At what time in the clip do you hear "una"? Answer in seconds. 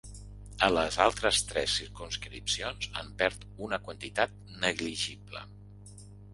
3.69-3.81